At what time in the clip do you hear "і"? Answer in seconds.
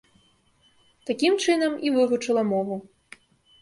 1.87-1.95